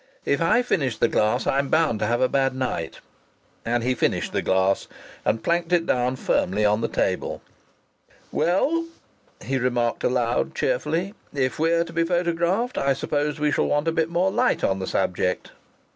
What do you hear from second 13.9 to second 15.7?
bit more light on the subject."